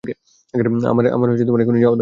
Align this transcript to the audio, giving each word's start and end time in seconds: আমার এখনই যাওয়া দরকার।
আমার 0.53 1.05
এখনই 1.05 1.37
যাওয়া 1.41 1.59
দরকার। 1.59 1.89